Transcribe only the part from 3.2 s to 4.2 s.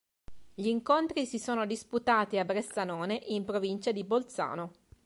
in provincia di